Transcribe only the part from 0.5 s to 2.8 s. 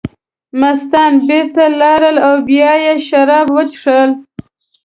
مستان بېرته لاړل او بیا